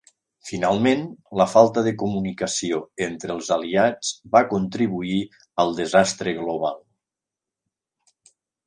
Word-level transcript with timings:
Finalment, 0.51 1.03
la 1.41 1.45
falta 1.51 1.83
de 1.87 1.93
comunicació 2.03 2.81
entre 3.09 3.35
els 3.35 3.51
aliats 3.59 4.11
va 4.37 4.43
contribuir 4.55 5.23
al 5.65 5.79
desastre 5.83 6.37
global. 6.43 6.83